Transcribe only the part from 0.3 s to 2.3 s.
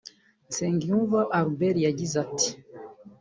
Nsengiyumva Albert yagize